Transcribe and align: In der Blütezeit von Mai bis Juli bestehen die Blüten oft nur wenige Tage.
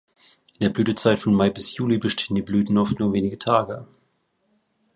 In 0.55 0.61
der 0.61 0.69
Blütezeit 0.69 1.19
von 1.19 1.35
Mai 1.35 1.51
bis 1.51 1.75
Juli 1.77 1.99
bestehen 1.99 2.33
die 2.33 2.41
Blüten 2.41 2.75
oft 2.79 2.99
nur 2.99 3.13
wenige 3.13 3.37
Tage. 3.37 3.85